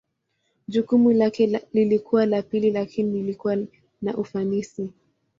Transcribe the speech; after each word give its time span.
Jukumu 0.67 1.11
lake 1.11 1.61
lilikuwa 1.73 2.25
la 2.25 2.41
pili 2.41 2.71
lakini 2.71 3.11
lilikuwa 3.13 3.55
na 4.01 4.17
ufanisi. 4.17 4.89